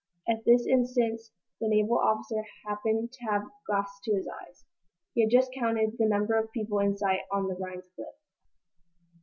At 0.27 0.43
this 0.45 0.65
instant 0.65 1.21
the 1.59 1.67
naval 1.67 1.99
officer 1.99 2.43
happened 2.65 3.11
to 3.11 3.23
have 3.25 3.43
his 3.43 3.51
glass 3.67 3.99
to 4.03 4.15
his 4.15 4.27
eyes. 4.27 4.65
He 5.13 5.21
had 5.21 5.29
just 5.29 5.53
counted 5.53 5.99
the 5.99 6.07
number 6.09 6.33
of 6.39 6.51
people 6.51 6.79
in 6.79 6.97
sight 6.97 7.19
on 7.31 7.47
the 7.47 7.53
Rhinds 7.53 7.87
craft. 7.95 8.17